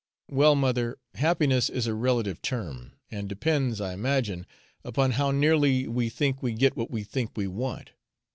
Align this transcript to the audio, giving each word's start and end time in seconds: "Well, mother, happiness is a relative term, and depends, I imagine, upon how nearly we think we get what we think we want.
"Well, 0.31 0.55
mother, 0.55 0.97
happiness 1.13 1.69
is 1.69 1.85
a 1.85 1.93
relative 1.93 2.41
term, 2.41 2.93
and 3.11 3.29
depends, 3.29 3.79
I 3.79 3.93
imagine, 3.93 4.47
upon 4.83 5.11
how 5.11 5.29
nearly 5.29 5.87
we 5.87 6.09
think 6.09 6.41
we 6.41 6.53
get 6.53 6.75
what 6.75 6.89
we 6.89 7.03
think 7.03 7.37
we 7.37 7.47
want. 7.47 7.91